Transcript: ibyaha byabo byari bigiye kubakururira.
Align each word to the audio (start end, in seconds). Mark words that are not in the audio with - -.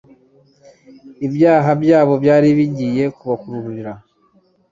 ibyaha 1.25 1.71
byabo 1.81 2.13
byari 2.23 2.47
bigiye 2.57 3.03
kubakururira. 3.17 3.93